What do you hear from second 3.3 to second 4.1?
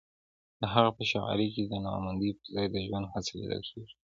لیدل کېږي.